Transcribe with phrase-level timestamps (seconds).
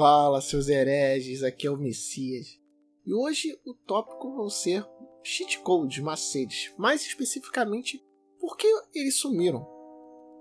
[0.00, 2.58] Fala, seus hereges, aqui é o Messias.
[3.04, 4.82] E hoje o tópico vão ser
[5.22, 8.02] cheat codes, macetes, mais especificamente
[8.40, 9.68] por que eles sumiram.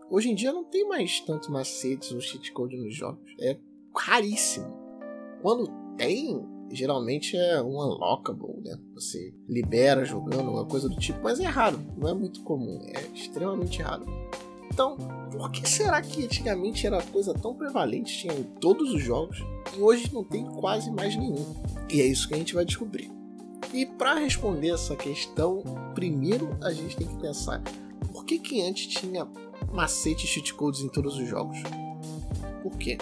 [0.09, 3.57] Hoje em dia não tem mais tanto macetes ou cheat code nos jogos, é
[3.93, 4.73] raríssimo.
[5.41, 5.67] Quando
[5.97, 6.41] tem,
[6.71, 8.79] geralmente é um unlockable, né?
[8.93, 13.01] Você libera jogando, alguma coisa do tipo, mas é raro, não é muito comum, é
[13.13, 14.05] extremamente raro.
[14.79, 14.95] Então,
[15.29, 19.43] por que será que antigamente era coisa tão prevalente, tinha em todos os jogos,
[19.75, 21.53] e hoje não tem quase mais nenhum?
[21.91, 23.11] E é isso que a gente vai descobrir.
[23.73, 25.61] E para responder essa questão,
[25.93, 27.61] primeiro a gente tem que pensar
[28.13, 29.27] por que, que antes tinha
[29.73, 31.57] macete cheat codes em todos os jogos?
[32.63, 32.97] Por quê?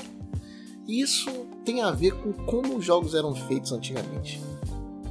[0.88, 1.30] Isso
[1.64, 4.42] tem a ver com como os jogos eram feitos antigamente.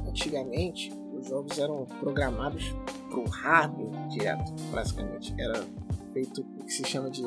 [0.05, 2.75] Antigamente, os jogos eram programados
[3.09, 5.33] para o hardware direto, basicamente.
[5.37, 5.65] Era
[6.17, 7.23] feito que se chama de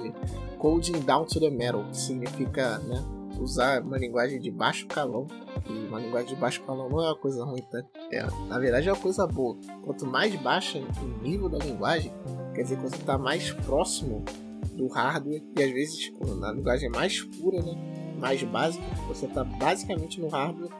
[0.59, 3.03] coding down to the metal, que significa né,
[3.41, 5.27] usar uma linguagem de baixo calão.
[5.69, 7.83] E uma linguagem de baixo calão não é uma coisa ruim, tá?
[8.13, 9.57] É, na verdade é uma coisa boa.
[9.83, 12.13] Quanto mais baixa o nível da linguagem,
[12.55, 14.23] quer dizer que você está mais próximo
[14.75, 17.75] do hardware e às vezes na linguagem mais pura, né,
[18.19, 20.71] mais básica, você está basicamente no hardware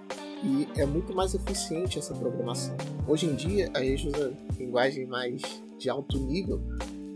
[0.43, 2.77] e é muito mais eficiente essa programação.
[3.07, 5.43] Hoje em dia a gente usa linguagem mais
[5.79, 6.61] de alto nível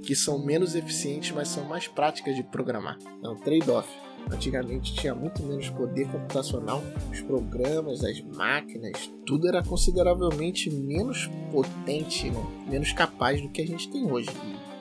[0.05, 2.99] que são menos eficientes, mas são mais práticas de programar.
[3.23, 3.89] É um trade-off.
[4.31, 12.31] Antigamente tinha muito menos poder computacional, os programas, as máquinas, tudo era consideravelmente menos potente,
[12.31, 12.47] né?
[12.67, 14.31] menos capaz do que a gente tem hoje.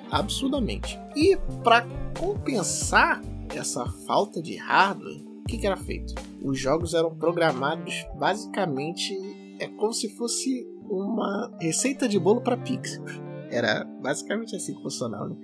[0.09, 0.97] Absurdamente.
[1.15, 1.85] E para
[2.17, 3.21] compensar
[3.53, 6.13] essa falta de hardware, o que, que era feito?
[6.41, 9.13] Os jogos eram programados basicamente
[9.59, 13.21] é como se fosse uma receita de bolo para pixels.
[13.53, 15.29] Era basicamente assim que funcionava.
[15.29, 15.35] Né?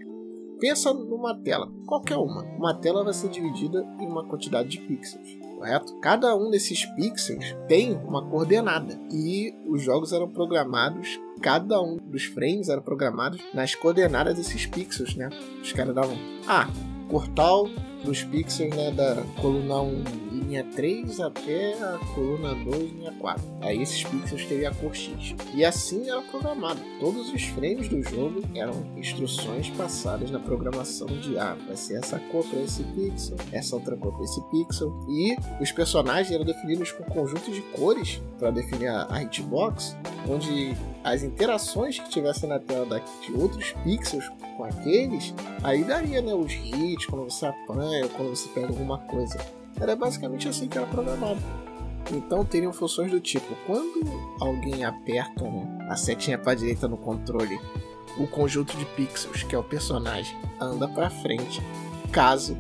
[0.60, 2.44] Pensa numa tela, qualquer uma.
[2.58, 5.98] Uma tela vai ser dividida em uma quantidade de pixels, correto?
[6.02, 12.26] Cada um desses pixels tem uma coordenada e os jogos eram programados, cada um dos
[12.26, 15.30] frames era programado nas coordenadas desses pixels, né?
[15.62, 16.68] Os caras davam, ah,
[17.10, 17.70] cortal
[18.04, 20.04] dos pixels né, da coluna 1
[20.50, 23.44] linha 3 até a coluna 2, linha 4.
[23.62, 25.36] Aí esses pixels teriam a cor X.
[25.54, 26.82] E assim era programado.
[27.00, 32.18] Todos os frames do jogo eram instruções passadas na programação de ah, vai ser essa
[32.20, 34.92] cor para esse pixel, essa outra cor para esse pixel.
[35.08, 39.96] E os personagens eram definidos com conjuntos de cores para definir a hitbox,
[40.28, 44.26] onde as interações que tivessem na tela de outros pixels
[44.58, 45.34] com aqueles,
[45.64, 49.59] aí daria né, os hits quando você apanha quando você pega alguma coisa.
[49.80, 51.40] Era basicamente assim que era programado.
[52.12, 54.02] Então teriam funções do tipo: quando
[54.40, 55.44] alguém aperta
[55.90, 57.60] a setinha para direita no controle,
[58.18, 61.62] o conjunto de pixels, que é o personagem, anda para frente,
[62.12, 62.58] caso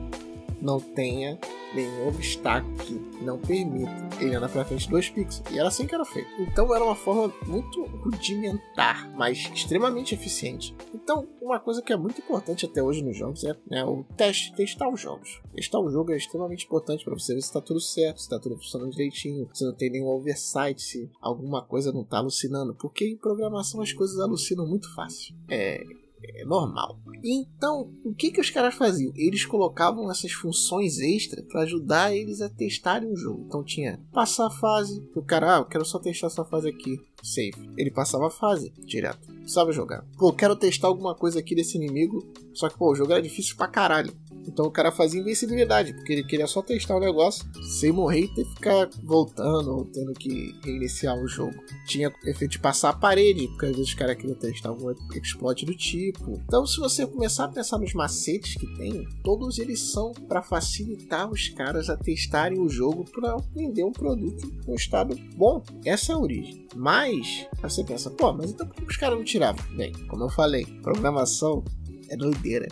[0.62, 1.40] não tenha
[1.74, 2.94] nenhum obstáculo que
[3.24, 5.44] não permita ele andar para frente dois pixels.
[5.52, 6.30] E era assim que era feito.
[6.40, 10.75] Então era uma forma muito rudimentar, mas extremamente eficiente.
[10.94, 14.53] Então, uma coisa que é muito importante até hoje nos jogos é né, o teste,
[14.56, 15.42] testar os jogos.
[15.53, 18.40] Testar o jogo é extremamente importante para você ver se está tudo certo, se está
[18.40, 22.75] tudo funcionando direitinho, se não tem nenhum oversight, se alguma coisa não está alucinando.
[22.75, 25.36] Porque em programação as coisas alucinam muito fácil.
[25.50, 25.84] É,
[26.24, 27.00] é normal.
[27.24, 29.12] Então, o que, que os caras faziam?
[29.16, 33.44] Eles colocavam essas funções extra para ajudar eles a testarem o jogo.
[33.47, 37.00] Então tinha passar a fase, o cara, ah, eu quero só testar essa fase aqui,
[37.22, 37.69] save.
[37.78, 40.06] Ele passava a fase direto, sabe jogar.
[40.18, 43.56] Pô, quero testar alguma coisa aqui desse inimigo, só que pô, o jogo era difícil
[43.56, 44.13] pra caralho.
[44.47, 47.45] Então o cara fazia invencibilidade, porque ele queria só testar o negócio
[47.79, 51.55] sem morrer e ter que ficar voltando ou tendo que reiniciar o jogo.
[51.85, 55.66] Tinha efeito de passar a parede, porque às vezes os caras queriam testar algum exploit
[55.66, 56.39] do tipo.
[56.45, 61.29] Então, se você começar a pensar nos macetes que tem, todos eles são para facilitar
[61.29, 65.61] os caras a testarem o jogo para vender um produto com estado bom.
[65.85, 66.67] Essa é a origem.
[66.75, 69.63] Mas, você pensa, pô, mas então por que os caras não tiravam?
[69.75, 71.63] Bem, como eu falei, programação
[72.09, 72.68] é doideira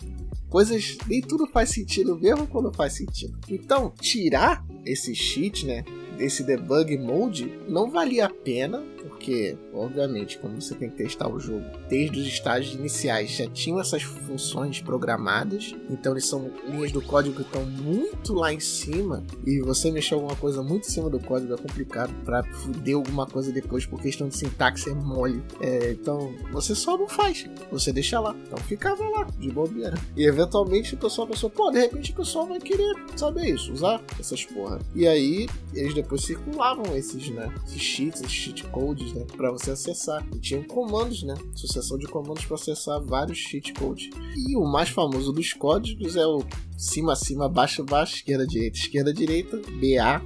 [0.57, 3.37] coisas nem tudo faz sentido mesmo quando faz sentido.
[3.47, 5.85] Então, tirar esse cheat, né,
[6.17, 11.39] desse debug mode não valia a pena porque, obviamente, como você tem que testar o
[11.39, 17.01] jogo desde os estágios iniciais, já tinham essas funções programadas, então eles são linhas do
[17.01, 21.09] código que estão muito lá em cima, e você mexer alguma coisa muito em cima
[21.09, 25.41] do código é complicado para fuder alguma coisa depois por questão de sintaxe é mole.
[25.61, 28.35] É, então, você só não faz, você deixa lá.
[28.45, 29.97] Então ficava lá, de bobeira.
[30.15, 34.01] E eventualmente o pessoal pensou, pô, de repente o pessoal vai querer saber isso, usar
[34.19, 34.79] essas porra.
[34.95, 39.71] E aí, eles depois circulavam esses, né, esses cheats, esses cheat codes né, para você
[39.71, 40.27] acessar.
[40.33, 44.09] E tinha comandos, né, sucessão de comandos para acessar vários cheat codes.
[44.35, 46.43] E o mais famoso dos códigos é o
[46.77, 50.21] cima, cima, baixo, baixo, esquerda, direita, esquerda, direita, BA,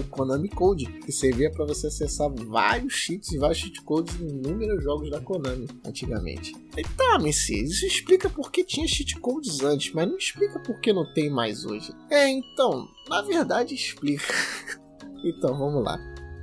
[0.00, 4.28] o Konami Code, que servia para você acessar vários cheats e vários cheat codes em
[4.28, 6.54] inúmeros jogos da Konami antigamente.
[6.76, 10.80] E tá, Messias, isso explica por que tinha cheat codes antes, mas não explica por
[10.80, 11.92] que não tem mais hoje.
[12.10, 14.34] É, então, na verdade explica.
[15.24, 15.98] então, vamos lá.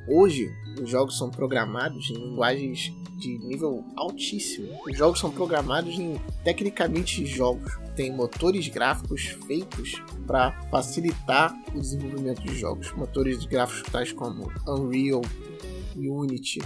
[0.07, 4.67] Hoje, os jogos são programados em linguagens de nível altíssimo.
[4.85, 7.77] Os jogos são programados em tecnicamente jogos.
[7.95, 12.91] Tem motores gráficos feitos para facilitar o desenvolvimento de jogos.
[12.93, 15.21] Motores gráficos tais como Unreal,
[15.95, 16.59] Unity,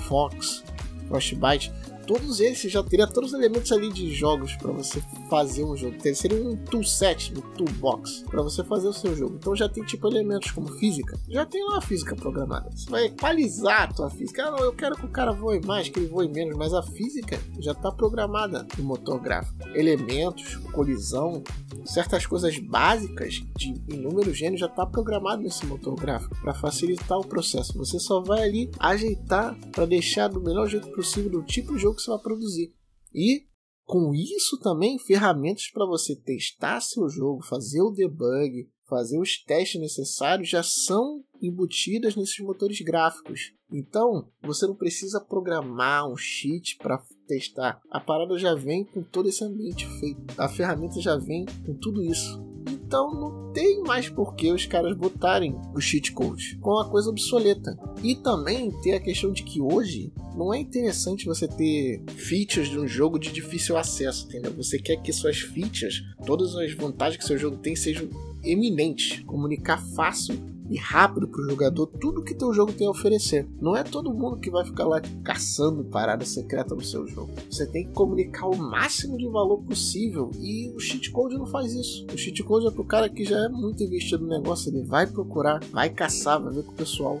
[0.00, 0.64] Fox,
[1.06, 1.70] Frostbite
[2.06, 5.96] todos esses já teria todos os elementos ali de jogos para você fazer um jogo.
[6.14, 9.36] Seria um toolset, um toolbox para você fazer o seu jogo.
[9.36, 11.18] Então já tem tipo elementos como física.
[11.28, 12.70] Já tem lá a física programada.
[12.70, 14.44] Você vai equalizar a tua física.
[14.44, 17.38] Ah, eu quero que o cara voe mais, que ele voe menos, mas a física
[17.60, 19.56] já está programada no motor gráfico.
[19.74, 21.42] Elementos, colisão,
[21.84, 27.26] certas coisas básicas de inúmeros gêneros já está programado nesse motor gráfico para facilitar o
[27.26, 27.76] processo.
[27.78, 31.91] Você só vai ali ajeitar para deixar do melhor jeito possível do tipo de jogo
[31.94, 32.74] que você vai produzir.
[33.14, 33.46] E
[33.84, 39.80] com isso também ferramentas para você testar seu jogo, fazer o debug, fazer os testes
[39.80, 43.52] necessários já são embutidas nesses motores gráficos.
[43.70, 47.80] Então, você não precisa programar um cheat para testar.
[47.90, 50.22] A parada já vem com todo esse ambiente feito.
[50.38, 52.51] A ferramenta já vem com tudo isso.
[52.92, 57.08] Então não tem mais por que os caras botarem o cheat code com uma coisa
[57.08, 57.74] obsoleta.
[58.02, 62.78] E também tem a questão de que hoje não é interessante você ter features de
[62.78, 64.52] um jogo de difícil acesso, entendeu?
[64.58, 68.10] Você quer que suas features, todas as vantagens que seu jogo tem, sejam
[68.44, 70.38] eminentes, comunicar fácil
[70.68, 73.48] e rápido para o jogador tudo que teu jogo tem a oferecer.
[73.60, 77.30] Não é todo mundo que vai ficar lá caçando parada secreta no seu jogo.
[77.50, 81.72] Você tem que comunicar o máximo de valor possível e o cheat code não faz
[81.72, 82.06] isso.
[82.12, 85.06] O cheat code é pro cara que já é muito investido no negócio, ele vai
[85.06, 87.20] procurar, vai caçar, vai ver com o pessoal.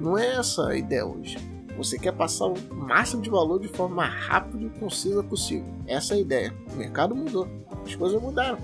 [0.00, 1.36] Não é essa a ideia hoje.
[1.76, 5.66] Você quer passar o máximo de valor de forma rápida e concisa possível.
[5.86, 6.54] Essa é a ideia.
[6.72, 7.46] O mercado mudou,
[7.84, 8.58] as coisas mudaram.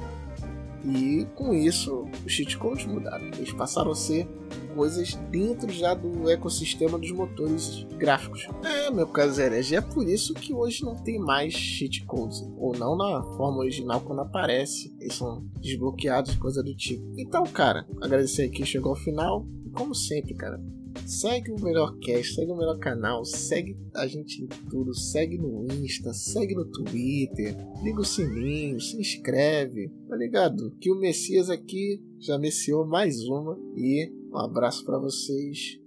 [0.85, 3.27] E com isso, os cheat codes mudaram.
[3.27, 4.27] Eles passaram a ser
[4.75, 8.49] coisas dentro já do ecossistema dos motores gráficos.
[8.65, 12.43] É, meu caso herege, é por isso que hoje não tem mais cheat codes.
[12.57, 14.95] Ou não na forma original quando aparece.
[15.01, 17.05] Eles são desbloqueados, coisa do tipo.
[17.17, 19.47] Então, cara, agradecer que chegou ao final.
[19.65, 20.61] E como sempre, cara,
[21.07, 25.67] Segue o melhor cast, segue o melhor canal, segue a gente em tudo, segue no
[25.73, 30.71] Insta, segue no Twitter, liga o sininho, se inscreve, tá ligado?
[30.81, 35.79] Que o Messias aqui já messiou mais uma e um abraço para vocês.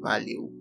[0.00, 0.59] Valeu!